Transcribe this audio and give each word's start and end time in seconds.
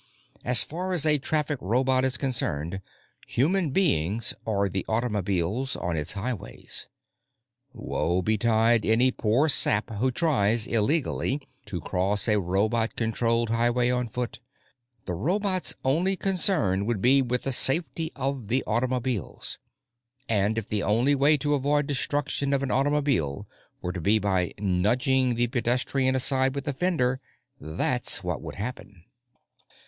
As 0.43 0.63
far 0.63 0.93
as 0.93 1.05
a 1.05 1.19
traffic 1.19 1.59
robot 1.61 2.03
is 2.03 2.17
concerned, 2.17 2.81
"human 3.27 3.69
beings" 3.69 4.33
are 4.47 4.67
the 4.67 4.83
automobiles 4.89 5.75
on 5.75 5.95
its 5.95 6.13
highways. 6.13 6.87
Woe 7.71 8.23
betide 8.23 8.83
any 8.83 9.11
poor 9.11 9.47
sap 9.47 9.91
who 9.91 10.09
tries, 10.09 10.65
illegally, 10.65 11.39
to 11.67 11.81
cross 11.81 12.27
a 12.27 12.39
robot 12.39 12.95
controlled 12.95 13.51
highway 13.51 13.91
on 13.91 14.07
foot. 14.07 14.39
The 15.05 15.13
robot's 15.13 15.75
only 15.85 16.15
concern 16.15 16.87
would 16.87 16.99
be 17.03 17.21
with 17.21 17.43
the 17.43 17.51
safety 17.51 18.11
of 18.15 18.47
the 18.47 18.63
automobiles, 18.65 19.59
and 20.27 20.57
if 20.57 20.67
the 20.67 20.81
only 20.81 21.13
way 21.13 21.37
to 21.37 21.53
avoid 21.53 21.85
destruction 21.85 22.53
of 22.53 22.63
an 22.63 22.71
automobile 22.71 23.47
were 23.83 23.93
to 23.93 24.01
be 24.01 24.17
by 24.17 24.51
nudging 24.57 25.35
the 25.35 25.45
pedestrian 25.45 26.15
aside 26.15 26.55
with 26.55 26.67
a 26.67 26.73
fender, 26.73 27.19
that's 27.59 28.23
what 28.23 28.41
would 28.41 28.55
happen. 28.55 29.03